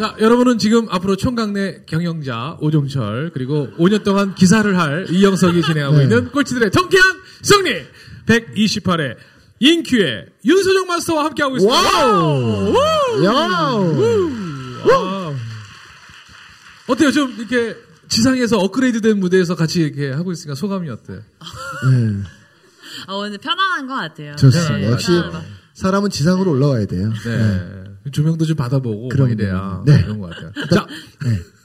[0.00, 6.04] 자, 여러분은 지금 앞으로 총각네 경영자 오종철 그리고 5년 동안 기사를 할 이영석이 진행하고 네.
[6.04, 7.86] 있는 꼴찌들의 통쾌한 승리
[8.24, 9.16] 128회
[9.58, 12.06] 인큐의 윤소정 마스터와 함께하고 있습니다.
[12.06, 12.74] 와우!
[13.26, 13.30] 야!
[14.90, 15.36] 아.
[16.88, 17.10] 어때요?
[17.10, 17.76] 좀 이렇게
[18.08, 21.18] 지상에서 업그레이드된 무대에서 같이 이렇게 하고 있으니까 소감이 어때요?
[21.18, 22.22] 네,
[23.06, 24.34] 아, 오늘 편안한 것 같아요.
[24.36, 24.78] 좋습니다.
[24.78, 25.12] 네, 역시
[25.74, 27.12] 사람은 지상으로 올라와야 돼요.
[27.22, 27.79] 네.
[28.12, 29.32] 조명도 좀 받아보고 막 그럼요.
[29.32, 30.02] 이래야 네.
[30.02, 30.52] 그런 것 같아요.
[30.70, 30.86] 자,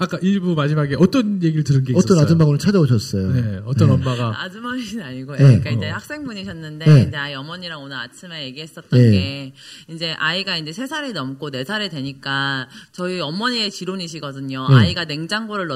[0.00, 2.22] 아까 일부 마지막에 어떤 얘기를 들은 게 어떤 있었어요?
[2.24, 3.32] 아줌마 오늘 찾아오셨어요.
[3.32, 5.38] 네, 어떤 엄마가 아주머니는 아니고, 네.
[5.38, 5.94] 그러니까 이제 어.
[5.94, 7.02] 학생분이셨는데, 네.
[7.08, 9.10] 이제 아이 어머니랑 오늘 아침에 얘기했었던 네.
[9.10, 9.54] 게,
[9.88, 14.68] 이제 아이가 이제 세살이 넘고 네살이 되니까, 저희 어머니의 지론이시거든요.
[14.68, 14.74] 네.
[14.76, 15.68] 아이가 냉장고를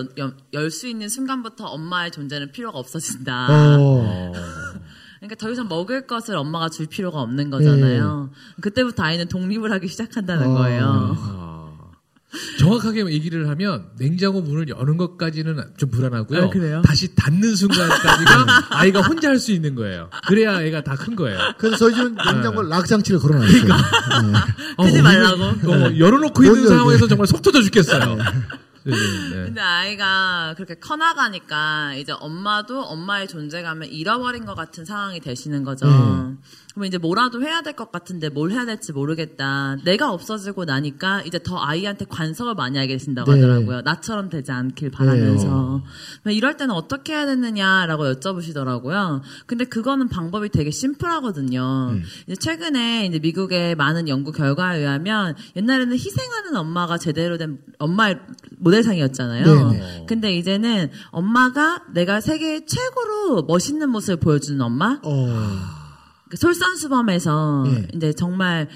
[0.52, 3.48] 열 수 있는 순간부터 엄마의 존재는 필요가 없어진다.
[3.80, 4.32] 어.
[5.22, 8.30] 그러니까 더 이상 먹을 것을 엄마가 줄 필요가 없는 거잖아요.
[8.60, 10.54] 그때부터 아이는 독립을 하기 시작한다는 어.
[10.54, 11.16] 거예요.
[11.16, 11.52] 아,
[12.58, 16.44] 정확하게 얘기를 하면 냉장고 문을 여는 것까지는 좀 불안하고요.
[16.44, 16.82] 아, 그래요?
[16.84, 18.46] 다시 닫는 순간까지가
[18.78, 20.10] 아이가 혼자 할 수 있는 거예요.
[20.26, 21.38] 그래야 애가 다 큰 거예요.
[21.58, 23.62] 그래서 저희 집은 냉장고 락장치를 걸어놨어요.
[23.62, 23.68] 네.
[24.84, 25.42] 크지 어, 말라고.
[25.44, 26.66] 어, 열어놓고 있는.
[26.66, 28.18] 상황에서 정말 속 터져 죽겠어요.
[28.84, 29.44] 네, 네.
[29.44, 35.86] 근데 아이가 그렇게 커나가니까 이제 엄마도 엄마의 존재감을 잃어버린 것 같은 상황이 되시는 거죠.
[35.86, 36.38] 음.
[36.72, 39.76] 그러면 이제 뭐라도 해야 될 것 같은데 뭘 해야 될지 모르겠다.
[39.84, 43.40] 내가 없어지고 나니까 이제 더 아이한테 관섭을 많이 하게 되신다고 네.
[43.40, 43.80] 하더라고요.
[43.82, 45.82] 나처럼 되지 않길 바라면서.
[46.22, 49.20] 그러면 이럴 때는 어떻게 해야 되느냐라고 여쭤보시더라고요.
[49.46, 51.90] 근데 그거는 방법이 되게 심플하거든요.
[51.92, 52.02] 음.
[52.26, 58.18] 이제 최근에 이제 미국의 많은 연구 결과에 의하면 옛날에는 희생하는 엄마가 제대로 된 엄마의
[58.58, 59.44] 모델상이었잖아요.
[59.70, 60.06] 네네.
[60.08, 65.81] 근데 이제는 엄마가 내가 세계 최고로 멋있는 모습을 보여주는 엄마, 어.
[66.32, 67.88] 그 솔선수범해서 네.
[67.92, 68.66] 이제 정말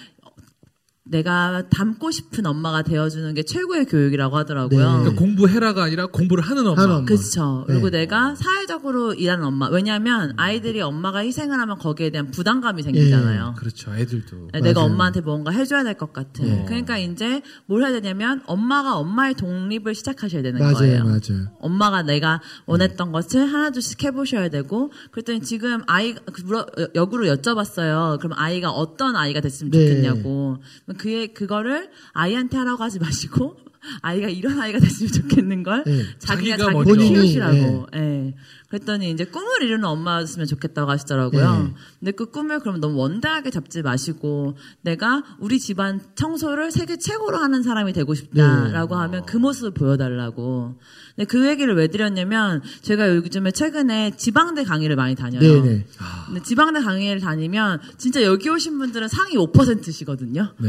[1.09, 4.79] 내가 닮고 싶은 엄마가 되어주는 게 최고의 교육이라고 하더라고요.
[4.79, 4.99] 네.
[4.99, 6.83] 그러니까 공부해라가 아니라 공부를 하는 엄마.
[6.83, 7.05] 엄마.
[7.05, 7.65] 그렇죠.
[7.67, 8.01] 그리고 네.
[8.01, 9.69] 내가 사회적으로 일하는 엄마.
[9.69, 13.55] 왜냐하면 아이들이 엄마가 희생을 하면 거기에 대한 부담감이 생기잖아요.
[13.57, 13.95] 그렇죠.
[13.95, 14.49] 애들도.
[14.53, 14.93] 네, 내가 맞아요.
[14.93, 16.45] 엄마한테 뭔가 해줘야 될 것 같은.
[16.45, 16.65] 네.
[16.67, 21.05] 그러니까 이제 뭘 해야 되냐면 엄마가 엄마의 독립을 시작하셔야 되는 맞아요, 거예요.
[21.05, 21.47] 맞아요.
[21.61, 28.19] 엄마가 내가 원했던 것을 하나둘씩 해보셔야 되고 그랬더니 지금 아이 그 물어 역으로 여쭤봤어요.
[28.19, 29.79] 그럼 아이가 어떤 아이가 됐으면 네.
[29.89, 30.59] 좋겠냐고.
[30.97, 33.57] 그의 그거를 아이한테 하라고 하지 마시고
[34.03, 36.03] 아이가 이런 아이가 됐으면 좋겠는 걸 네.
[36.19, 36.85] 자기가 자기가 자기.
[36.85, 37.87] 본인이, 키우시라고.
[37.95, 38.35] 예.
[38.69, 41.59] 그랬더니 이제 꿈을 이루는 엄마였으면 좋겠다고 하시더라고요.
[41.59, 41.75] 네.
[42.01, 47.63] 근데 그 꿈을 그럼 너무 원대하게 잡지 마시고 내가 우리 집안 청소를 세계 최고로 하는
[47.63, 49.01] 사람이 되고 싶다라고 네.
[49.03, 50.79] 하면 그 모습을 보여달라고.
[51.15, 55.41] 근데 그 얘기를 왜 드렸냐면 제가 요즘에 최근에 지방대 강의를 많이 다녀요.
[55.41, 55.87] 네네.
[56.27, 60.55] 근데 지방대 강의를 다니면 진짜 여기 오신 분들은 상위 5%시거든요.
[60.59, 60.69] 네.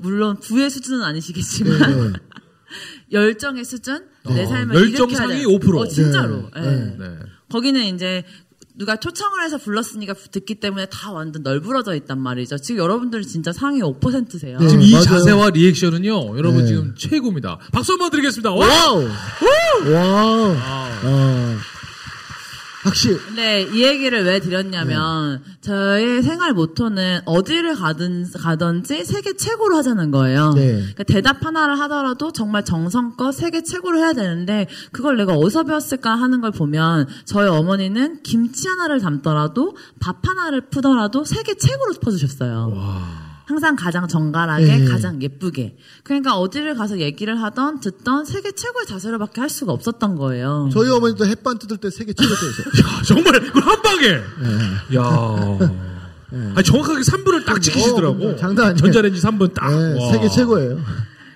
[0.00, 2.12] 물론 부의 수준은 아니시겠지만 네.
[3.12, 5.44] 열정의 수준 내 어, 삶을 열정 일으켜야 상위 돼.
[5.46, 5.78] 5%.
[5.78, 6.36] 어, 진짜로.
[6.36, 6.50] 네.
[6.56, 6.60] 예.
[6.60, 6.96] 네.
[6.98, 7.18] 네.
[7.50, 8.24] 거기는 이제
[8.74, 12.58] 누가 초청을 해서 불렀으니까 듣기 때문에 다 완전 널브러져 있단 말이죠.
[12.58, 14.58] 지금 여러분들은 진짜 상위 5%세요.
[14.58, 14.68] 네.
[14.68, 15.04] 지금 이 맞아요.
[15.04, 16.66] 자세와 리액션은요, 여러분 네.
[16.66, 17.58] 지금 최고입니다.
[17.72, 18.50] 박수 한번 드리겠습니다.
[18.52, 18.66] 와!
[18.92, 19.08] 와우!
[19.90, 20.56] 와우!
[21.04, 21.56] 어.
[22.86, 30.12] 확실히, 근데 이 얘기를 왜 드렸냐면 저의 생활 모토는 어디를 가든 가든지 세계 최고로 하자는
[30.12, 30.52] 거예요.
[30.54, 30.72] 네.
[30.78, 36.40] 그러니까 대답 하나를 하더라도 정말 정성껏 세계 최고로 해야 되는데 그걸 내가 어디서 배웠을까 하는
[36.40, 43.25] 걸 보면 저희 어머니는 김치 하나를 담더라도 밥 하나를 푸더라도 세계 최고로 퍼주셨어요.
[43.46, 44.84] 항상 가장 정갈하게, 네.
[44.86, 45.76] 가장 예쁘게.
[46.02, 50.68] 그러니까 어디를 가서 얘기를 하던 듣던 세계 최고의 자세로밖에 할 수가 없었던 거예요.
[50.72, 52.66] 저희 어머니도 햇반 뜯을 때 세계 최고였어요.
[52.82, 54.08] 야, 정말 그걸 한 방에.
[54.08, 54.96] 네.
[54.96, 55.58] 야.
[56.56, 58.30] 아니, 정확하게 3분을 딱 지키시더라고.
[58.30, 58.78] 어, 장난 아니에요.
[58.78, 59.70] 전자레인지 3분 딱.
[59.70, 60.12] 네, 와.
[60.12, 60.80] 세계 최고예요.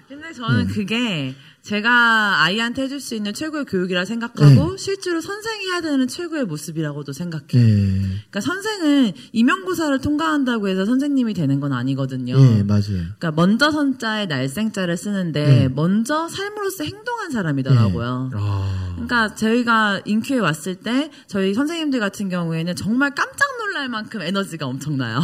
[0.09, 1.35] 근데 저는 그게
[1.71, 7.65] 제가 아이한테 해줄 수 있는 최고의 교육이라 생각하고 실제로 선생이 해야 되는 최고의 모습이라고도 생각해요.
[7.65, 8.01] 네.
[8.29, 12.35] 그러니까 선생은 임용고사를 통과한다고 해서 선생님이 되는 건 아니거든요.
[12.37, 12.83] 예, 맞아요.
[12.89, 15.69] 그러니까 먼저 선자에 날생자를 쓰는데 네.
[15.69, 18.31] 먼저 삶으로서 행동한 사람이더라고요.
[18.35, 18.93] 아.
[18.95, 25.21] 그러니까 저희가 인큐에 왔을 때 저희 선생님들 같은 경우에는 정말 깜짝 놀랄 만큼 에너지가 엄청나요.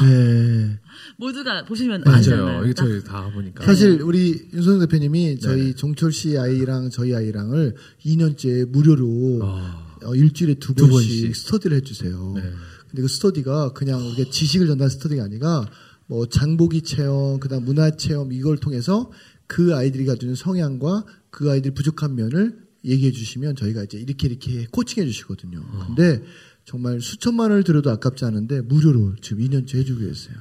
[1.18, 1.26] 네.
[1.26, 2.18] 모두가 보시면 맞아요.
[2.18, 2.64] 아시잖아요.
[2.64, 3.64] 이게 저희 다 보니까.
[3.64, 5.74] 사실 우리 윤소영 대표님이 저희 네.
[5.74, 7.74] 종철 씨 아이랑 저희 아이랑을
[8.04, 9.98] 2년째 무료로 아.
[10.04, 11.36] 어, 일주일에 두 두 번씩, 번씩.
[11.36, 12.32] 스터디를 해주세요.
[12.36, 12.42] 네.
[12.90, 15.66] 근데 그 스터디가 그냥 우리가 지식을 전달하는 스터디가 아니라
[16.06, 19.10] 뭐 장보기 체험, 그다음 문화 체험 이걸 통해서
[19.48, 24.66] 그 아이들이 가지고 있는 성향과 그 아이들 부족한 면을 얘기해 주시면 저희가 이제 이렇게 이렇게
[24.70, 25.60] 코칭해 주시거든요.
[25.86, 26.22] 근데
[26.64, 30.36] 정말 수천만 원을 들여도 아깝지 않은데 무료로 지금 2년째 해주고 계세요.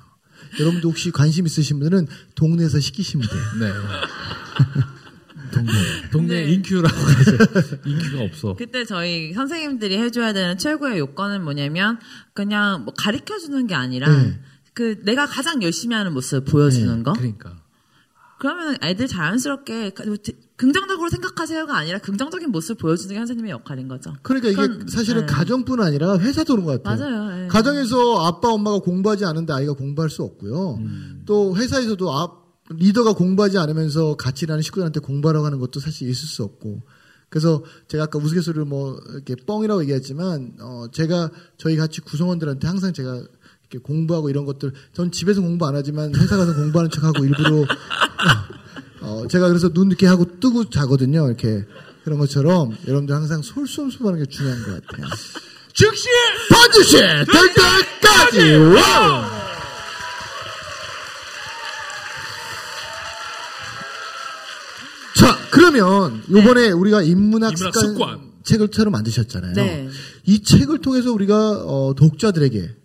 [0.59, 3.41] 여러분도 혹시 관심 있으신 분들은 동네에서 시키시면 돼요.
[3.59, 3.71] 네.
[5.51, 5.71] 동네
[6.11, 6.51] 동네 네.
[6.53, 7.77] 인큐라고 하죠.
[7.85, 8.55] 인큐가 없어.
[8.55, 11.99] 그때 저희 선생님들이 해줘야 되는 최고의 요건은 뭐냐면
[12.33, 14.39] 그냥 뭐 가르쳐 주는 게 아니라 네.
[14.73, 17.13] 그 내가 가장 열심히 하는 모습을 보여주는 거.
[17.13, 17.64] 그러니까.
[18.39, 20.03] 그러면 애들 자연스럽게 가-
[20.57, 24.13] 긍정적으로 생각하세요가 아니라 긍정적인 모습을 보여주는 게 선생님의 역할인 거죠.
[24.21, 25.33] 그러니까 이게 그건, 사실은 네.
[25.33, 27.09] 가정뿐 아니라 회사도 그런 것 같아요.
[27.09, 27.43] 맞아요.
[27.43, 27.47] 예.
[27.47, 30.79] 가정에서 아빠 엄마가 공부하지 않은데 아이가 공부할 수 없고요.
[31.25, 36.43] 또 회사에서도 앞 리더가 공부하지 않으면서 같이 일하는 식구들한테 공부하라고 하는 것도 사실 있을 수
[36.43, 36.81] 없고.
[37.29, 43.15] 그래서 제가 아까 우스갯소리를 뭐 이렇게 뻥이라고 얘기했지만 어 제가 저희 같이 구성원들한테 항상 제가
[43.61, 47.65] 이렇게 공부하고 이런 것들 전 집에서 공부 안 하지만 회사 가서 공부하는 척하고 일부러
[49.01, 51.27] 어 제가 그래서 눈 이렇게 하고 뜨고 자거든요.
[51.27, 51.65] 이렇게
[52.03, 55.07] 그런 것처럼 여러분들 항상 솔선수범하는 게 중요한 것 같아요.
[55.73, 56.07] 즉시
[56.49, 59.23] 반드시 될 때까지 와우!
[65.15, 68.31] 자 그러면 이번에 우리가 인문학, 인문학 습관, 습관.
[68.43, 69.53] 책을 새로 만드셨잖아요.
[69.53, 69.89] 네.
[70.25, 72.75] 이 책을 통해서 우리가 어, 독자들에게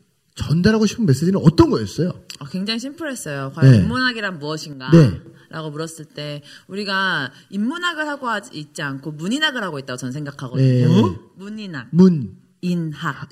[0.48, 2.08] 전달하고 싶은 메시지는 어떤 거였어요?
[2.40, 3.52] 어, 굉장히 심플했어요.
[3.54, 3.78] 과연 네.
[3.78, 4.90] 인문학이란 무엇인가?
[4.90, 5.20] 네.
[5.50, 10.64] 라고 물었을 때 우리가 인문학을 하고 있지 않고 문인학을 하고 있다고 저는 생각하거든요.
[10.66, 10.84] 네.
[10.86, 11.18] 어?
[11.36, 13.28] 문인학, 문 인학.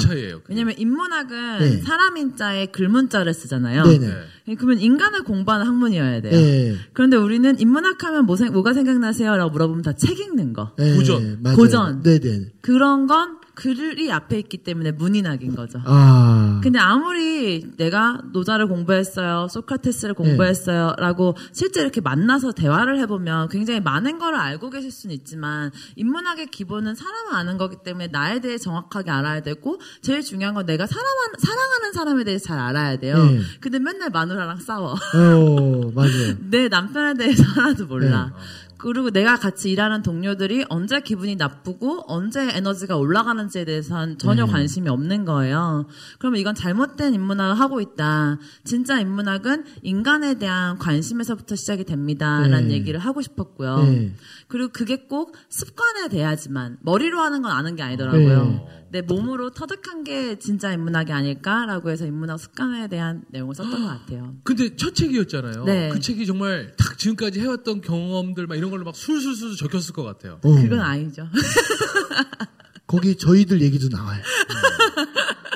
[0.00, 0.40] 차이예요?
[0.40, 0.54] 그게?
[0.54, 1.76] 왜냐면 인문학은 네.
[1.82, 3.84] 사람 인자에 글문자를 쓰잖아요.
[3.84, 4.06] 네네.
[4.46, 4.54] 네.
[4.56, 6.32] 그러면 인간을 공부하는 학문이어야 돼요.
[6.32, 6.74] 네.
[6.94, 9.36] 그런데 우리는 인문학 하면 뭐, 생- 뭐가 생각나세요?
[9.36, 10.72] 라고 물어보면 다 책 읽는 거.
[10.78, 11.40] 네, 고전.
[11.42, 11.56] 맞아요.
[11.56, 12.02] 고전.
[12.02, 12.52] 네네.
[12.62, 15.80] 그런 건 글이 앞에 있기 때문에 문인학인 거죠.
[15.84, 16.60] 아.
[16.62, 24.18] 근데 아무리 내가 노자를 공부했어요, 소크라테스를 공부했어요, 라고 실제 이렇게 만나서 대화를 해보면 굉장히 많은
[24.18, 29.42] 거를 알고 계실 수는 있지만 인문학의 기본은 사람을 아는 거기 때문에 나에 대해 정확하게 알아야
[29.42, 31.04] 되고 제일 중요한 건 내가 사람,
[31.38, 33.16] 사랑하는 사람에 대해서 잘 알아야 돼요.
[33.16, 33.40] 네.
[33.60, 34.92] 근데 맨날 마누라랑 싸워.
[34.92, 36.34] 어, 맞아요.
[36.48, 38.32] 내 남편에 대해서 하나도 몰라.
[38.34, 38.69] 네.
[38.82, 44.52] 그리고 내가 같이 일하는 동료들이 언제 기분이 나쁘고 언제 에너지가 올라가는지에 대해서는 전혀 네.
[44.52, 45.86] 관심이 없는 거예요.
[46.18, 48.38] 그러면 이건 잘못된 인문학을 하고 있다.
[48.64, 52.40] 진짜 인문학은 인간에 대한 관심에서부터 시작이 됩니다.
[52.40, 52.74] 라는 네.
[52.74, 53.82] 얘기를 하고 싶었고요.
[53.84, 54.14] 네.
[54.48, 58.44] 그리고 그게 꼭 습관에 대하지만 머리로 하는 건 아는 게 아니더라고요.
[58.44, 58.79] 네.
[58.90, 64.34] 내 몸으로 터득한 게 진짜 인문학이 아닐까라고 해서 인문학 습관에 대한 내용을 썼던 것 같아요.
[64.42, 65.64] 근데 첫 책이었잖아요.
[65.64, 65.90] 네.
[65.90, 70.40] 그 책이 정말 딱 지금까지 해왔던 경험들 막 이런 걸로 막 술술술 적혔을 것 같아요.
[70.42, 70.54] 어.
[70.54, 71.28] 그건 아니죠.
[72.86, 74.20] 거기 저희들 얘기도 나와요.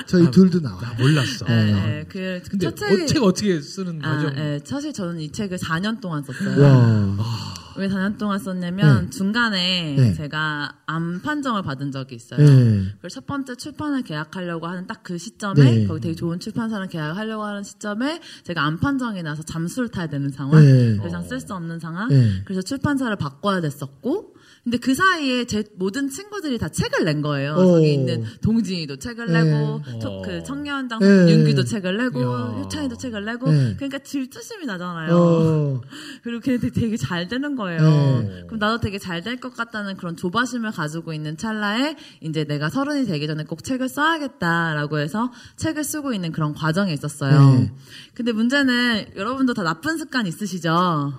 [0.07, 0.81] 저희 둘도 나와요.
[0.81, 1.45] 나 몰랐어.
[1.45, 2.05] 네, 네.
[2.07, 4.37] 그, 그 근데 첫 책이 어, 책 어떻게 쓰는 아, 과정?
[4.37, 4.59] 예.
[4.63, 6.61] 사실 저는 이 책을 4년 동안 썼어요.
[6.61, 7.64] 와.
[7.77, 9.09] 왜 4년 동안 썼냐면 네.
[9.09, 10.13] 중간에 네.
[10.13, 12.45] 제가 암 판정을 받은 적이 있어요.
[12.45, 12.85] 네.
[12.99, 15.87] 그래서 첫 번째 출판을 계약하려고 하는 딱 그 시점에 네.
[15.87, 20.63] 거기 되게 좋은 출판사랑 계약하려고 하는 시점에 제가 암 판정이 나서 잠수를 타야 되는 상황,
[20.63, 20.97] 네.
[20.97, 22.09] 더 이상 쓸 수 없는 상황.
[22.09, 22.41] 네.
[22.43, 24.34] 그래서 출판사를 바꿔야 됐었고.
[24.63, 27.53] 근데 그 사이에 제 모든 친구들이 다 책을 낸 거예요.
[27.53, 27.65] 오.
[27.73, 29.43] 거기 있는 동진이도 책을 네.
[29.43, 29.55] 내고,
[29.85, 29.99] 어.
[30.01, 31.31] 저- 그 청년장 네.
[31.31, 32.27] 윤기도 책을 내고, 야.
[32.63, 33.75] 효창이도 책을 내고, 네.
[33.75, 35.15] 그러니까 질투심이 나잖아요.
[35.15, 35.81] 어.
[36.23, 37.79] 그리고 걔네들이 되게 잘 되는 거예요.
[37.81, 38.43] 네.
[38.47, 43.05] 그럼 나도 되게 잘 될 것 같다는 그런 조바심을 가지고 있는 찰나에 이제 내가 서른이
[43.05, 47.39] 되기 전에 꼭 책을 써야겠다라고 해서 책을 쓰고 있는 그런 과정에 있었어요.
[47.59, 47.71] 네.
[48.15, 51.13] 근데 문제는 여러분도 다 나쁜 습관 있으시죠?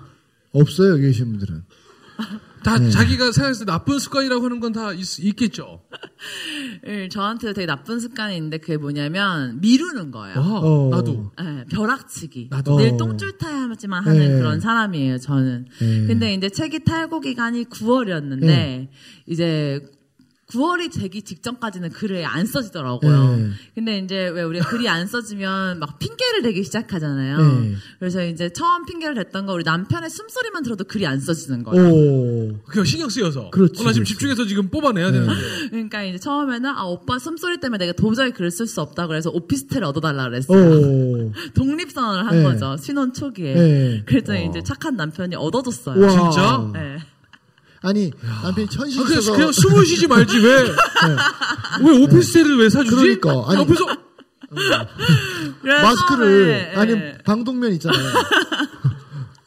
[0.51, 1.63] 없어요, 여기 계신 분들은.
[2.63, 2.89] 다 네.
[2.89, 5.81] 자기가 생각했을 때 나쁜 습관이라고 하는 건 다 있겠죠.
[6.87, 10.37] 예, 저한테 되게 나쁜 습관이 있는데 그게 뭐냐면 미루는 거예요.
[10.39, 10.89] 와, 어.
[10.91, 11.31] 나도.
[11.41, 12.47] 예, 벼락치기.
[12.51, 12.77] 나도.
[12.77, 12.97] 늘 어.
[12.97, 14.37] 똥줄 타야지만 하는 네.
[14.37, 15.65] 그런 사람이에요, 저는.
[15.79, 16.05] 네.
[16.07, 18.89] 근데 이제 책이 탈고 기간이 9월이었는데, 네.
[19.25, 19.81] 이제
[20.47, 23.35] 9월이 되기 직전까지는 글을 안 써지더라고요.
[23.35, 23.49] 네.
[23.75, 27.37] 근데 이제 왜 우리가 글이 안 써지면 막 핑계를 대기 시작하잖아요.
[27.37, 27.75] 네.
[27.99, 31.89] 그래서 이제 처음 핑계를 댔던 거 우리 남편의 숨소리만 들어도 글이 안 써지는 거예요.
[31.89, 32.59] 오.
[32.65, 33.49] 그게 신경 쓰여서.
[33.49, 34.13] 그렇지, 어, 나 지금 그렇지.
[34.13, 35.33] 집중해서 지금 뽑아내야 되는데.
[35.69, 39.83] 그러니까 이제 처음에는 아 오빠 숨소리 때문에 내가 도저히 글을 쓸 수 없다 그래서 오피스텔을
[39.83, 40.57] 얻어달라 그랬어요.
[40.65, 41.33] 오.
[41.55, 42.43] 독립선언을 한 네.
[42.43, 42.77] 거죠.
[42.77, 43.53] 신혼 초기에.
[43.53, 44.03] 네.
[44.05, 44.49] 그랬더니 어.
[44.49, 46.01] 이제 착한 남편이 얻어줬어요.
[46.01, 46.09] 와.
[46.09, 46.69] 진짜?
[46.71, 46.99] 네.
[47.87, 48.11] 아니,
[48.43, 49.31] 남편이 천식 아, 그냥, 있어서.
[49.31, 50.63] 그냥 숨을 쉬지 말지 왜?
[51.85, 53.17] 왜 오피스텔을 왜 사주지?
[53.17, 53.45] 그러니까.
[53.49, 53.85] 아니, 옆에서
[54.49, 57.17] 그래서 마스크를, 처음에, 아니, 예.
[57.23, 58.13] 방독면 있잖아요.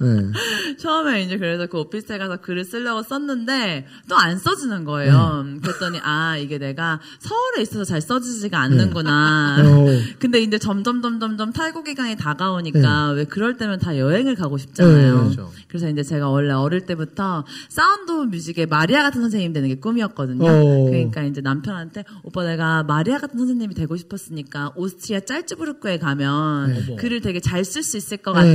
[0.01, 0.31] 네.
[0.79, 5.45] 처음에 이제 그래서 그 오피스텔 가서 글을 쓰려고 썼는데 또 안 써지는 거예요.
[5.47, 5.61] 네.
[5.61, 9.59] 그랬더니 아 이게 내가 서울에 있어서 잘 써지지가 않는구나.
[9.65, 9.87] 어.
[10.21, 15.15] 근데 이제 점점 점점 점 탈고 기간이 다가오니까 왜 그럴 때면 다 여행을 가고 싶잖아요.
[15.15, 15.53] 네, 그렇죠.
[15.69, 20.45] 그래서 이제 제가 원래 어릴 때부터 Sound of Music의 마리아 같은 선생님 되는 게 꿈이었거든요.
[20.47, 20.85] 어.
[20.91, 26.97] 그러니까 이제 남편한테 오빠 내가 마리아 같은 선생님이 되고 싶었으니까 오스트리아 짤츠부르크에 가면 네.
[26.97, 28.47] 글을 되게 잘 쓸 수 있을 것 같아.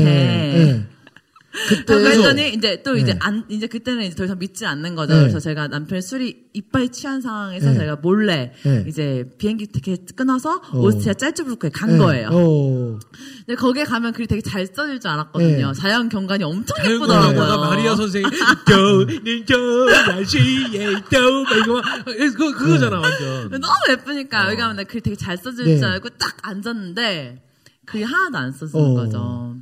[1.55, 1.75] 네.
[1.77, 3.19] 그때 그랬더니 이제 또 이제 네.
[3.21, 5.13] 안 이제 그때는 이제 더 이상 믿지 않는 거죠.
[5.13, 5.21] 네.
[5.21, 7.77] 그래서 제가 남편 술이 이빨이 취한 상황에서 네.
[7.77, 8.85] 제가 몰래 네.
[8.87, 10.79] 이제 비행기 티켓 끊어서 어.
[10.79, 11.97] 오스트리아 짤주브루크에 간 네.
[11.97, 12.29] 거예요.
[12.31, 12.99] 어.
[13.45, 15.67] 근데 거기에 가면 글이 되게 잘 써질 줄 알았거든요.
[15.67, 15.73] 네.
[15.73, 17.57] 자연 경관이 엄청 예쁘더라고요.
[17.59, 18.25] 마리아 선생이
[18.67, 23.49] 겨울은 겨울 날씨에 막 이거 막그 그거잖아 완전.
[23.49, 25.77] 너무 예쁘니까 여기 가면 글 되게 잘 써질 네.
[25.77, 27.43] 줄 알고 딱 앉았는데
[27.85, 28.93] 글이 하나도 안 써지는 어.
[28.93, 29.55] 거죠.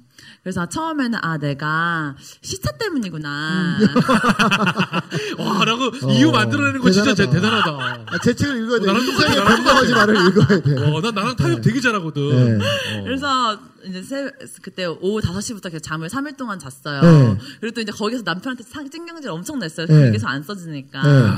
[0.43, 3.77] 그래서 처음에는 아 내가 시차 때문이구나.
[5.39, 7.61] 와라고 이유 만들어내는 거 진짜 대단하다.
[7.71, 8.03] 대단하다.
[8.13, 8.85] 아, 제 책을 읽어야 돼.
[8.87, 10.77] 나랑 똑같아, 나랑 변명하지 말을 읽어야 돼.
[10.91, 12.57] 어, 난 나랑 타협 되게 잘하거든.
[12.57, 12.65] 네.
[12.99, 13.03] 어.
[13.03, 14.29] 그래서 이제 새,
[14.61, 17.01] 그때 오후 5시부터 계속 잠을 3일 동안 잤어요.
[17.01, 17.37] 네.
[17.61, 19.87] 그리고 또 이제 거기서 남편한테 상- 찡경질 엄청 냈어요.
[19.87, 20.11] 네.
[20.11, 21.03] 계속 안 써지니까.
[21.03, 21.31] 네.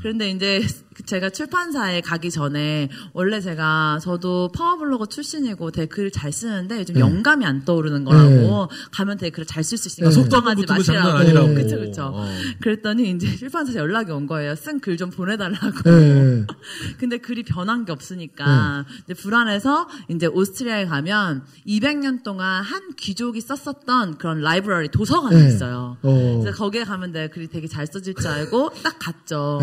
[0.00, 0.66] 그런데 이제
[1.04, 7.00] 제가 출판사에 가기 전에 원래 제가 저도 파워블로거 출신이고 글을 잘 쓰는데 요즘 네.
[7.00, 10.14] 영감이 안 떠오르는 거라고 가면 되게 글을 잘 쓸 수 있으니까 네.
[10.30, 10.56] 장난
[11.02, 11.54] 마시라고.
[11.54, 12.10] 그쵸 그쵸.
[12.14, 12.28] 어.
[12.60, 14.54] 그랬더니 이제 출판사에서 연락이 온 거예요.
[14.54, 15.82] 쓴 글 좀 보내달라고.
[15.84, 16.46] 네.
[16.98, 24.18] 근데 글이 변한 게 없으니까 이제 불안해서 이제 오스트리아에 가면 200년 동안 한 귀족이 썼었던
[24.18, 25.48] 그런 라이브러리 도서관이 네.
[25.48, 25.96] 있어요.
[26.02, 26.38] 어.
[26.42, 29.58] 그래서 거기에 가면 내가 글이 되게 잘 써질 줄 알고 딱 갔죠.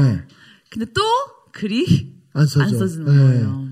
[0.78, 0.86] 네.
[0.86, 1.02] 근데 또
[1.52, 2.42] 글이 안.
[2.60, 3.12] 안 써지는 네.
[3.18, 3.64] 거예요.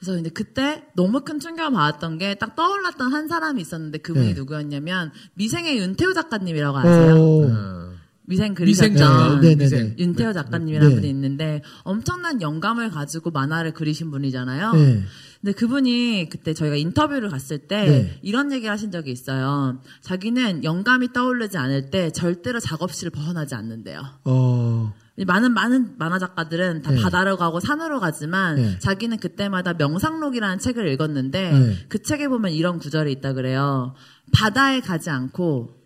[0.00, 4.34] 그래서 이제 그때 너무 큰 충격을 받았던 게 딱 떠올랐던 한 사람이 있었는데 그분이 네.
[4.34, 7.14] 누구였냐면 미생의 윤태호 작가님이라고 아세요?
[7.16, 7.46] 어.
[7.50, 7.88] 어.
[8.22, 8.96] 미생 그리셨죠.
[8.96, 9.40] 작가.
[9.40, 9.88] 네, 네, 미생.
[9.88, 9.94] 네.
[9.98, 10.94] 윤태호 작가님이라는 네.
[10.96, 14.72] 분이 있는데 엄청난 영감을 가지고 만화를 그리신 분이잖아요.
[14.74, 15.02] 네.
[15.40, 18.18] 근데 그분이 그때 저희가 인터뷰를 갔을 때 네.
[18.22, 19.80] 이런 얘기를 하신 적이 있어요.
[20.02, 24.02] 자기는 영감이 떠오르지 않을 때 절대로 작업실을 벗어나지 않는데요.
[24.24, 24.94] 어.
[25.24, 27.00] 많은 많은 만화 작가들은 다 네.
[27.00, 28.78] 바다로 가고 산으로 가지만 네.
[28.78, 31.76] 자기는 그때마다 명상록이라는 책을 읽었는데 네.
[31.88, 33.94] 그 책에 보면 이런 구절이 있다 그래요.
[34.32, 35.76] 바다에 가지 않고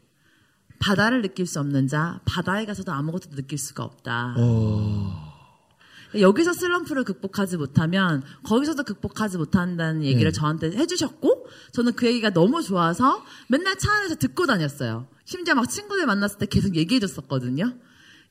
[0.78, 4.34] 바다를 느낄 수 없는 자 바다에 가서도 아무것도 느낄 수가 없다.
[4.36, 5.32] 어.
[6.18, 10.38] 여기서 슬럼프를 극복하지 못하면 거기서도 극복하지 못한다는 얘기를 네.
[10.38, 15.06] 저한테 해주셨고 저는 그 얘기가 너무 좋아서 맨날 차 안에서 듣고 다녔어요.
[15.24, 17.72] 심지어 막 친구들 만났을 때 계속 얘기해줬었거든요.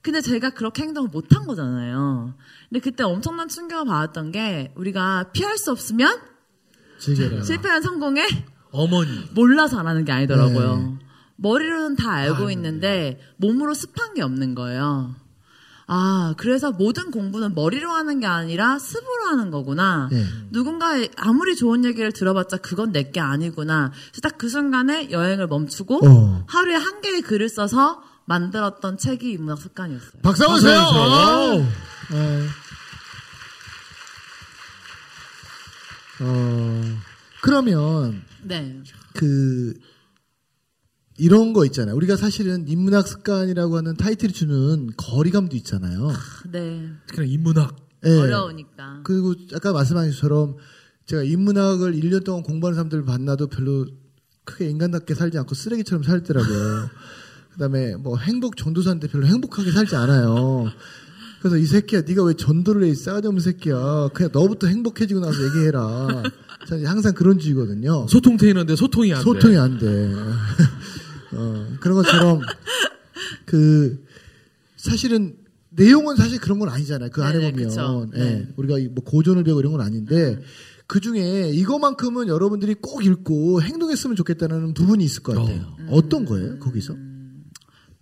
[0.02, 2.34] 근데 제가 그렇게 행동을 못한 거잖아요.
[2.70, 6.20] 근데 그때 엄청난 충격을 받았던 게 우리가 피할 수 없으면
[7.00, 7.44] 즐겨라.
[7.44, 8.28] 실패한 성공에
[8.72, 9.30] 어머니.
[9.34, 10.78] 몰라서 안 하는 게 아니더라고요.
[10.78, 10.98] 네.
[11.36, 15.16] 머리로는 다 알고 있는데 몸으로 습한 게 없는 거예요.
[15.88, 20.08] 아, 그래서 모든 공부는 머리로 하는 게 아니라 습으로 하는 거구나.
[20.12, 20.24] 네.
[20.52, 23.92] 누군가 아무리 좋은 얘기를 들어봤자 그건 내 게 아니구나.
[24.24, 26.46] 딱 그 순간에 여행을 멈추고 어.
[26.48, 28.02] 하루에 한 개의 글을 써서
[28.32, 30.22] 만들었던 책이 인문학 습관이었어요.
[30.22, 30.80] 박수 한번 주세요.
[30.80, 32.18] 박수 한번 주세요.
[36.22, 36.24] 어.
[36.24, 37.02] 어.
[37.42, 38.82] 그러면 네.
[39.14, 39.74] 그
[41.18, 41.94] 이런 거 있잖아요.
[41.96, 46.12] 우리가 사실은 인문학 습관이라고 하는 타이틀이 주는 거리감도 있잖아요.
[46.52, 46.90] 네.
[47.08, 47.76] 특히나 인문학.
[48.06, 48.18] 예.
[48.18, 49.02] 어려우니까.
[49.04, 50.56] 그리고 아까 말씀하신 것처럼
[51.06, 53.86] 제가 인문학을 1년 동안 공부하는 사람들을 만나도 별로
[54.46, 56.90] 크게 인간답게 살지 않고 쓰레기처럼 살더라고요.
[57.54, 60.72] 그다음에 뭐 행복 전도사인데 별로 행복하게 살지 않아요.
[61.40, 62.90] 그래서 이 새끼야, 네가 왜 전도를 해?
[62.90, 64.10] 이 싸가지 없는 새끼야.
[64.14, 66.24] 그냥 너부터 행복해지고 나서 얘기해라.
[66.68, 68.06] 저는 항상 그런 주의거든요.
[68.08, 69.24] 소통 테이너인데 소통이 안 돼.
[69.24, 70.14] 소통이 안 돼.
[71.34, 72.42] 어, 그런 것처럼
[73.46, 74.04] 그
[74.78, 75.36] 사실은
[75.70, 77.10] 내용은 사실 그런 건 아니잖아요.
[77.12, 78.12] 그 안에 네네, 보면.
[78.16, 78.48] 예, 네.
[78.58, 80.40] 우리가 이뭐 고전을 배우고 이런 건 아닌데
[80.86, 85.76] 그 중에 이거만큼은 여러분들이 꼭 읽고 행동했으면 좋겠다는 부분이 있을 것 같아요.
[85.88, 86.08] 어.
[86.10, 86.60] 떤 거예요?
[86.60, 86.96] 거기서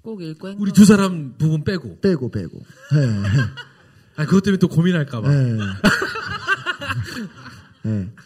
[0.02, 0.62] 꼭 읽고 행동.
[0.62, 2.00] 우리 두 사람 부분 빼고.
[2.02, 2.60] 빼고 빼고.
[2.96, 3.24] 예.
[4.16, 5.32] 아 그것 때문에 또 고민할까봐.
[5.32, 5.58] 예.
[7.86, 8.10] 예.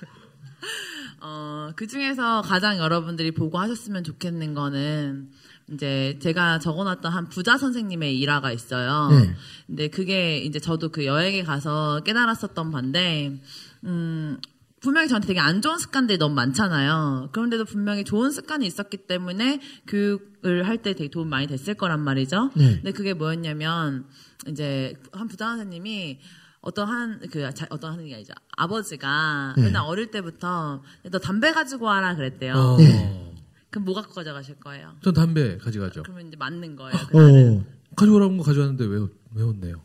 [1.25, 5.30] 어, 그 중에서 가장 여러분들이 보고 하셨으면 좋겠는 거는
[5.72, 9.10] 이제 제가 적어놨던 한 부자 선생님의 일화가 있어요.
[9.10, 9.34] 네.
[9.65, 13.39] 근데 그게 이제 저도 그 여행에 가서 깨달았었던 반데,
[13.86, 14.38] 음,
[14.84, 17.30] 분명히 저한테 되게 안 좋은 습관들이 너무 많잖아요.
[17.32, 22.52] 그런데도 분명히 좋은 습관이 있었기 때문에 교육을 할 때 되게 도움 많이 됐을 거란 말이죠.
[22.56, 22.75] 네.
[22.75, 24.06] 근데 그게 뭐였냐면
[24.48, 26.20] 이제 한 부자 선생님이
[26.62, 28.34] 어떤 한, 그, 자- 어떤 하는 게 아니죠.
[28.58, 29.63] 아버지가 네.
[29.63, 32.54] 맨날 어릴 때부터 너 담배 가지고 와라 그랬대요.
[32.54, 32.78] 어.
[32.78, 33.36] 네.
[33.70, 34.96] 그럼 뭐 갖고 가져가실 거예요?
[35.02, 36.04] 전 담배 가져가죠.
[36.04, 36.94] 그러면 이제 맞는 거예요.
[37.13, 37.66] 어.
[37.96, 39.00] 가져오라고 거 가져왔는데 왜,
[39.36, 39.82] 왜 혼내요?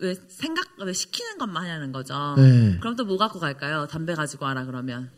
[0.00, 2.34] 왜 생각, 왜 시키는 것만 하냐는 거죠.
[2.36, 2.76] 네.
[2.80, 3.86] 그럼 또 뭐 갖고 갈까요?
[3.86, 5.10] 담배 가지고 와라 그러면.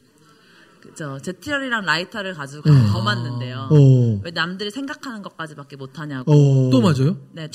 [0.81, 1.19] 그죠.
[1.21, 2.89] 재떨이랑 라이터를 가지고 가면 네.
[2.93, 3.69] 더 맞는데요.
[3.71, 4.21] 어.
[4.23, 6.33] 왜 남들이 생각하는 것까지밖에 못 하냐고.
[6.33, 6.71] 어.
[6.71, 7.17] 또 맞아요?
[7.33, 7.49] 네,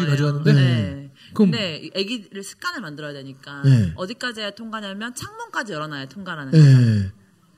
[0.00, 0.10] 맞는 거예요.
[0.10, 0.52] 가져왔는데?
[0.52, 1.12] 네.
[1.34, 3.92] 그럼- 근데 얘기를 습관을 만들어야 되니까 네.
[3.94, 6.64] 어디까지 해야 통과냐면 창문까지 열어놔야 통과라는 거죠.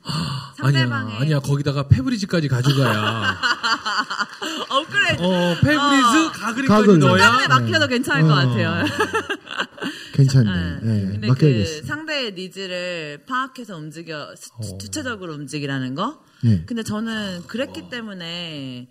[0.09, 0.63] 예.
[0.63, 1.41] 상대방의 아니야, 아니야.
[1.41, 3.37] 거기다가 페브리즈까지 가져가야.
[4.71, 5.23] 업그레이드.
[5.23, 6.99] 어, 페브리즈 가글까지 가글.
[6.99, 7.23] 넣어야.
[7.25, 8.35] 상대방에 맡겨도 괜찮을 것 어.
[8.35, 8.85] 같아요.
[10.15, 10.81] 괜찮네.
[10.83, 11.03] 네.
[11.03, 11.81] 예, 근데 맡겨야겠어.
[11.83, 14.79] 그 상대의 needs를 파악해서 움직여 수- 어.
[14.79, 16.23] 주체적으로 움직이라는 거.
[16.45, 16.63] 예.
[16.65, 18.89] 근데 저는 그랬기 때문에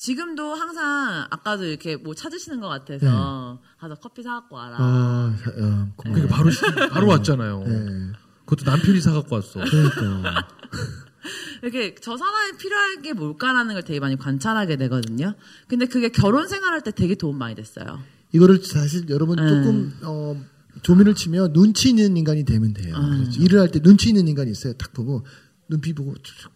[0.00, 4.76] 지금도 항상 아까도 이렇게 뭐 찾으시는 것 같아서 가서 커피 사갖고 와라.
[4.78, 5.92] 아, 자, 어, 고마워요.
[5.96, 6.60] 그러니까 바로 시-
[6.90, 7.64] 바로 왔잖아요.
[7.66, 8.12] 예.
[8.48, 9.60] 그것도 남편이 사갖고 왔어.
[9.60, 10.48] 그러니까.
[11.62, 15.34] 이렇게 저 사람이 필요한 게 뭘까라는 걸 되게 많이 관찰하게 되거든요.
[15.66, 18.00] 근데 그게 결혼 생활할 때 되게 도움 많이 됐어요.
[18.32, 19.46] 이거를 사실 여러분 네.
[19.48, 20.42] 조금 어,
[20.82, 22.94] 조민을 치면 눈치 있는 인간이 되면 돼요.
[22.96, 23.06] 아.
[23.18, 23.42] 그렇죠.
[23.42, 24.72] 일을 할 때 눈치 있는 인간이 있어요.
[24.74, 25.26] 딱 보고
[25.68, 26.50] 눈빛 보고 쭉.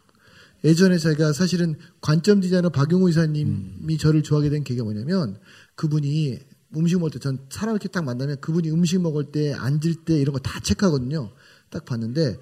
[0.64, 5.36] 예전에 제가 사실은 관점 디자이너 박용호 이사님이 저를 좋아하게 된 계기가 뭐냐면
[5.74, 6.38] 그분이
[6.76, 10.32] 음식 먹을 때 전 사람 이렇게 딱 만나면 그분이 음식 먹을 때 앉을 때 이런
[10.32, 11.32] 거 다 체크하거든요.
[11.72, 12.38] 딱 봤는데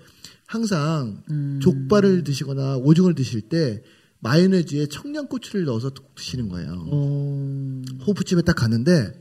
[0.46, 1.22] 항상
[1.62, 3.82] 족발을 드시거나 오징어를 드실 때
[4.18, 6.84] 마요네즈에 청양고추를 넣어서 드시는 거예요.
[6.90, 7.82] 어...
[8.06, 9.12] 호프집에 딱 갔는데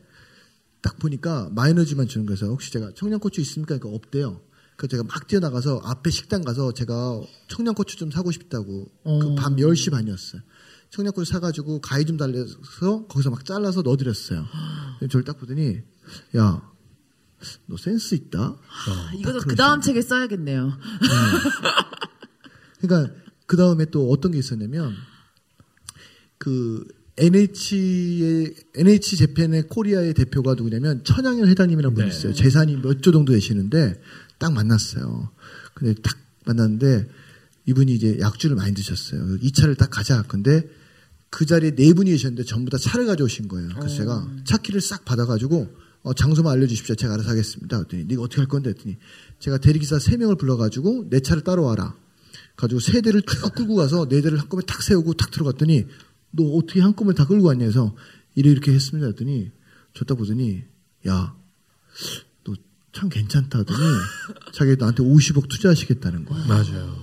[0.82, 3.78] 딱 보니까 마요네즈만 주는 거여서 혹시 제가 청양고추 있습니까?
[3.78, 4.42] 그러니까 없대요.
[4.76, 9.92] 그래서 제가 막 뛰어나가서 앞에 식당 가서 제가 청양고추 좀 사고 싶다고 그 밤 10시
[9.92, 10.42] 반이었어요.
[10.90, 14.46] 청양고추 사가지고 가위 좀 달래서 거기서 막 잘라서 넣어드렸어요.
[15.10, 15.82] 저를 딱 보더니
[16.38, 16.62] 야,
[17.68, 18.40] 너 센스 있다?
[18.88, 20.78] 아, 이것도 딱그 다음 책에 써야겠네요.
[22.82, 23.14] 그러니까
[23.46, 24.94] 그 다음에 또 어떤 게 있었냐면
[26.38, 26.86] 그
[27.18, 32.16] NH의 NH 재팬의 코리아의 대표가 누구냐면 천양일 회장님이라는 분이 네.
[32.16, 32.34] 있어요.
[32.34, 34.02] 재산이 몇 조 정도 되시는데
[34.38, 35.30] 딱 만났어요.
[35.74, 37.10] 근데 딱 만났는데
[37.66, 39.38] 이분이 이제 약주를 많이 드셨어요.
[39.42, 40.24] 이 차를 딱 가자.
[40.24, 40.64] 근데
[41.30, 43.70] 그 자리에 네 분이 계셨는데 전부 다 차를 가져오신 거예요.
[43.78, 45.70] 그래서 제가 차 키를 싹 받아가지고
[46.04, 46.96] 어, 장소만 알려주십시오.
[46.96, 47.78] 제가 알아서 하겠습니다.
[47.78, 48.70] 그랬더니 네가 어떻게 할 건데?
[48.70, 48.98] 했더니
[49.40, 51.96] 제가 대리기사 세 명을 불러가지고 내 차를 따라와라.
[52.56, 55.86] 가지고 세 대를 쭉 끌고 가서 네 대를 한꺼번에 탁 세우고 탁 들어갔더니
[56.32, 57.96] 너 어떻게 한꺼번에 다 끌고 왔냐 해서
[58.36, 59.08] 이래 이렇게 했습니다.
[59.08, 59.52] 했더니
[59.94, 60.64] 저딱 보더니
[61.08, 61.36] 야
[62.46, 62.56] 너
[62.92, 63.80] 참 괜찮다 하더니
[64.52, 66.46] 자기 나한테 50억 투자하시겠다는 거야.
[66.48, 66.98] 맞아요.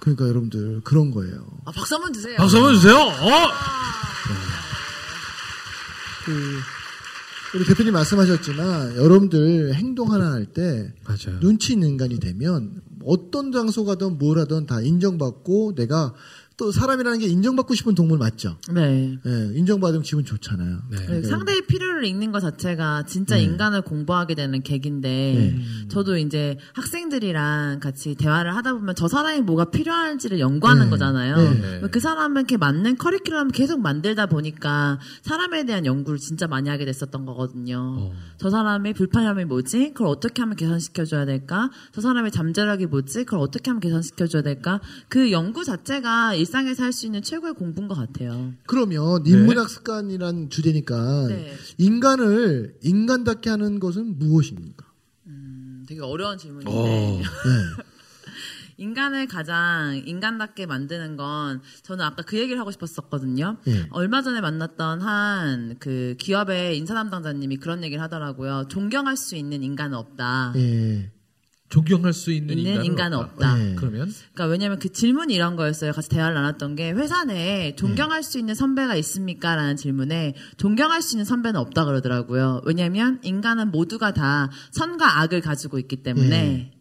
[0.00, 1.44] 그러니까 여러분들 그런 거예요.
[1.64, 2.36] 아, 박수 한번 주세요.
[2.36, 2.94] 박수 한번 주세요.
[2.96, 3.48] 어?
[6.24, 6.58] 그
[7.54, 10.92] 우리 대표님 말씀하셨지만 여러분들 행동 하나 할 때.
[11.40, 16.14] 눈치 있는 인간이 되면 어떤 장소 가든 뭘 하든 다 인정받고 내가
[16.60, 18.58] 또 사람이라는 게 인정받고 싶은 동물 맞죠?
[18.70, 19.16] 네.
[19.24, 20.78] 예, 인정받으면 기분 좋잖아요.
[20.90, 21.06] 네.
[21.06, 25.88] 네, 상대의 필요를 읽는 것 자체가 진짜 인간을 공부하게 되는 계기인데 네.
[25.88, 30.90] 저도 이제 학생들이랑 같이 대화를 하다 보면 저 사람이 뭐가 필요한지를 연구하는 네.
[30.90, 31.36] 거잖아요.
[31.36, 31.80] 네.
[31.90, 37.78] 그 사람에게 맞는 커리큘럼을 계속 만들다 보니까 사람에 대한 연구를 진짜 많이 하게 됐었던 거거든요.
[37.78, 38.12] 어.
[38.36, 39.92] 저 사람의 불편함이 뭐지?
[39.94, 41.70] 그걸 어떻게 하면 개선시켜줘야 될까?
[41.92, 43.24] 저 사람의 잠재력이 뭐지?
[43.24, 44.82] 그걸 어떻게 하면 개선시켜줘야 될까?
[45.08, 48.52] 그 연구 자체가 일상에서 할 수 있는 최고의 공부인 것 같아요.
[48.66, 51.54] 그러면 인문학 습관이란 주제니까 네.
[51.78, 54.84] 인간을 인간답게 하는 것은 무엇입니까?
[55.28, 56.72] 음, 되게 어려운 질문인데.
[56.72, 56.84] 어.
[56.84, 57.22] 네.
[58.78, 63.58] 인간을 가장 인간답게 만드는 건 저는 아까 그 얘기를 하고 싶었었거든요.
[63.68, 63.86] 예.
[63.90, 68.66] 얼마 전에 만났던 한 그 기업의 인사 담당자님이 그런 얘기를 하더라고요.
[68.68, 70.54] 존경할 수 있는 인간은 없다.
[70.56, 71.12] 예.
[71.70, 73.32] 존경할 수 있는, 있는 인간은, 인간은 없다.
[73.32, 73.56] 없다.
[73.56, 73.74] 네.
[73.76, 75.92] 그러면 그러니까 왜냐면 그 질문이 이런 거였어요.
[75.92, 79.54] 같이 대화를 나눴던 게 회사 내에 존경할 수 있는 선배가 있습니까?
[79.54, 82.62] 라는 질문에 존경할 수 있는 선배는 없다 그러더라고요.
[82.64, 86.72] 왜냐면 인간은 모두가 다 선과 악을 가지고 있기 때문에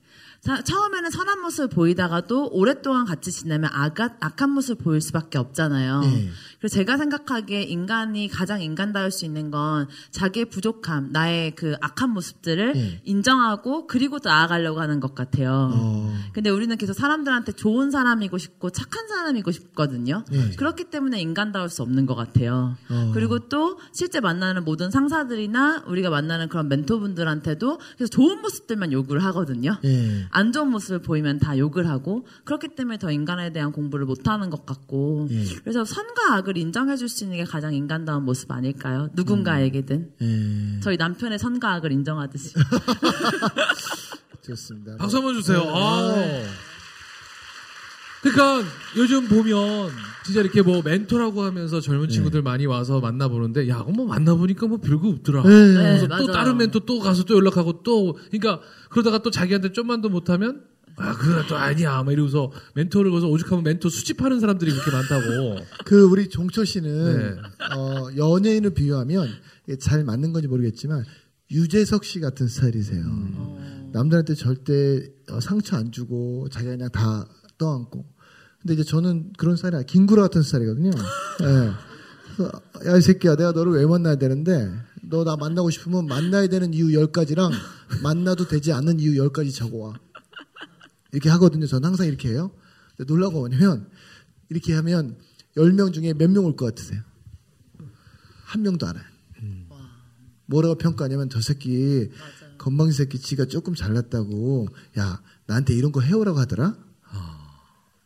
[0.41, 5.99] 자, 처음에는 선한 모습을 보이다가도 오랫동안 같이 지내면 악, 악한 모습을 보일 수밖에 없잖아요.
[6.01, 6.29] 네.
[6.59, 12.73] 그래서 제가 생각하기에 인간이 가장 인간다울 수 있는 건 자기의 부족함, 나의 그 악한 모습들을
[12.73, 13.01] 네.
[13.03, 15.71] 인정하고 그리고 또 나아가려고 하는 것 같아요.
[15.73, 16.13] 어.
[16.33, 20.23] 근데 우리는 계속 사람들한테 좋은 사람이고 싶고 착한 사람이고 싶거든요.
[20.31, 20.55] 네.
[20.55, 22.77] 그렇기 때문에 인간다울 수 없는 것 같아요.
[22.89, 23.11] 어.
[23.13, 29.77] 그리고 또 실제 만나는 모든 상사들이나 우리가 만나는 그런 멘토분들한테도 그래서 좋은 모습들만 요구를 하거든요.
[30.29, 30.31] 예.
[30.31, 34.65] 안 좋은 모습을 보이면 다 욕을 하고 그렇기 때문에 더 인간에 대한 공부를 못하는 것
[34.65, 35.43] 같고 예.
[35.63, 39.09] 그래서 선과 악을 인정해줄 수 있는 게 가장 인간다운 모습 아닐까요?
[39.13, 40.79] 누군가에게든 예.
[40.81, 42.53] 저희 남편의 선과 악을 인정하듯이
[44.41, 44.97] 좋습니다.
[44.97, 45.59] 박수 한번 주세요.
[45.63, 45.71] 네.
[46.45, 46.69] 아.
[48.21, 49.91] 그러니까 요즘 보면
[50.29, 52.13] 진짜 이렇게 뭐 멘토라고 하면서 젊은 네.
[52.13, 55.41] 친구들 많이 와서 만나보는데 야, 뭐 만나보니까 뭐 별거 없더라.
[55.41, 55.49] 네.
[55.49, 56.31] 그래서 네, 또 맞아요.
[56.31, 58.61] 다른 멘토 또 가서 또 연락하고 또 그러니까
[58.91, 60.65] 그러다가 또 자기한테 좀만 더 못하면
[60.97, 62.03] 아, 그거 또 아니야.
[62.03, 65.65] 막 이러고서 멘토를 거서 오죽하면 멘토 수집하는 사람들이 그렇게 많다고.
[65.85, 67.75] 그 우리 종철 씨는 네.
[67.75, 69.29] 어, 연예인을 비유하면
[69.79, 71.05] 잘 맞는 건지 모르겠지만
[71.49, 73.01] 유재석 씨 같은 스타일이세요.
[73.01, 73.89] 음.
[73.93, 78.18] 남들한테 절대 어, 상처 안 주고 자기가 그냥 다 떠안고.
[78.61, 80.91] 근데 이제 저는 그런 스타일이 아니라 김구라 같은 스타일이거든요.
[81.41, 81.71] 예.
[82.35, 82.51] 그래서
[82.87, 86.87] 야, 이 새끼야, 내가 너를 왜 만나야 되는데, 너 나 만나고 싶으면 만나야 되는 이유
[86.87, 87.51] 10가지랑
[88.03, 89.93] 만나도 되지 않는 이유 10가지 적어 와.
[91.11, 91.65] 이렇게 하거든요.
[91.67, 92.51] 저는 항상 이렇게 해요.
[92.97, 93.89] 근데 놀라고 뭐냐면,
[94.49, 95.17] 이렇게 하면
[95.57, 97.01] 10명 중에 몇 명 올 것 같으세요?
[98.43, 99.03] 한 명도 알아요.
[100.47, 102.09] 뭐라고 평가하냐면 저 새끼
[102.57, 104.67] 건방진 새끼 지가 조금 잘났다고
[104.97, 106.75] 야 나한테 이런 거 해오라고 하더라.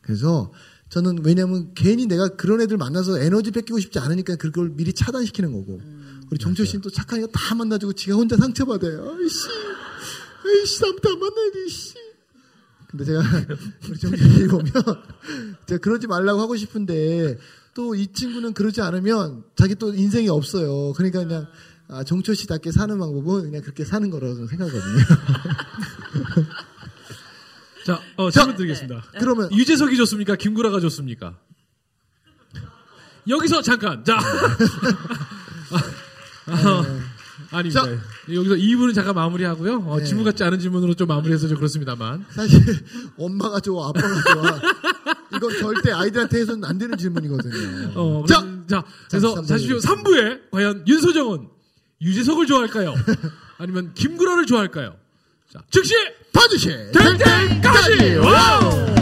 [0.04, 0.52] 그래서
[0.90, 5.82] 저는 왜냐면 괜히 내가 그런 애들 만나서 에너지 뺏기고 싶지 않으니까 그걸 미리 차단시키는 거고
[6.30, 9.16] 우리 정철 씨는 또 착하니까 다 만나주고 지가 혼자 상처받아요.
[9.18, 9.48] 아이씨,
[10.46, 11.70] 아이씨 안 만나야지.
[11.70, 11.94] 씨.
[12.92, 13.22] 근데 제가
[13.90, 14.72] 우리 정철 씨 보면
[15.66, 17.40] 제가 그러지 말라고 하고 싶은데
[17.74, 20.94] 또 이 친구는 그러지 않으면 자기 또 인생이 없어요.
[20.94, 21.48] 그러니까 그냥
[21.88, 25.04] 아, 정철 씨답게 사는 방법은 그냥 그렇게 사는 거라고 생각하거든요.
[27.86, 29.04] 자, 어, 질문 드리겠습니다.
[29.20, 30.36] 그러면 유재석이 좋습니까?
[30.36, 31.38] 김구라가 좋습니까?
[33.28, 34.04] 여기서 잠깐.
[34.04, 34.18] 자.
[37.52, 37.92] 아, 닙니다 자.
[38.34, 39.86] 여기서 2부는 잠깐 마무리하고요.
[39.88, 40.06] 어, 네.
[40.06, 42.26] 질문 같지 않은 질문으로 좀 마무리해서 좀 그렇습니다만.
[42.32, 42.60] 사실
[43.18, 44.60] 엄마가 좋아, 아빠가 좋아.
[45.36, 47.92] 이건 절대 아이들한테 해서는 안 되는 질문이거든요.
[47.96, 51.48] 어, 자, 자, 자, 그래서 잠시 사실 3부에 과연 윤소정은
[52.02, 52.94] 유재석을 좋아할까요?
[53.58, 54.96] 아니면 김구라를 좋아할까요?
[55.70, 55.94] 즉시
[56.34, 58.16] 반드시 땡땡까지.
[58.18, 58.93] 와우!